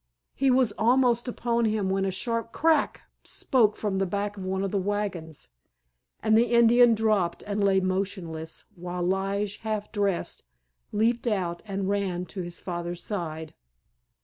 He 0.33 0.49
was 0.49 0.71
almost 0.79 1.27
upon 1.27 1.65
him 1.65 1.87
when 1.87 2.05
a 2.05 2.09
sharp 2.09 2.51
"crack" 2.51 3.01
spoke 3.23 3.77
from 3.77 3.99
the 3.99 4.07
back 4.07 4.35
of 4.35 4.43
one 4.43 4.63
of 4.63 4.71
the 4.71 4.79
wagons, 4.79 5.47
and 6.23 6.35
the 6.35 6.47
Indian 6.51 6.95
dropped 6.95 7.43
and 7.45 7.63
lay 7.63 7.79
motionless, 7.81 8.63
while 8.75 9.03
Lige, 9.03 9.57
half 9.57 9.91
dressed, 9.91 10.41
leaped 10.91 11.27
out 11.27 11.61
and 11.67 11.87
ran 11.87 12.25
to 12.25 12.41
his 12.41 12.59
father's 12.59 13.03
side. 13.03 13.53